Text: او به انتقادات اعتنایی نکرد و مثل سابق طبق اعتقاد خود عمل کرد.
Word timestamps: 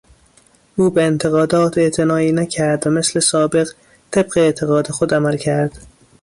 او 0.75 0.89
به 0.89 1.03
انتقادات 1.03 1.77
اعتنایی 1.77 2.31
نکرد 2.31 2.87
و 2.87 2.89
مثل 2.89 3.19
سابق 3.19 3.69
طبق 4.11 4.37
اعتقاد 4.37 4.87
خود 4.91 5.13
عمل 5.13 5.37
کرد. 5.37 5.71